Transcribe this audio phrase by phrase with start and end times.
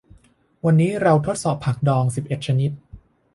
[0.65, 2.71] วันนี้เราทดสอบผักดองสิบเอ็ดชนิด